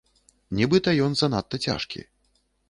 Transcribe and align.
Нібыта 0.59 0.93
ён 1.09 1.17
занадта 1.21 1.61
цяжкі. 1.67 2.01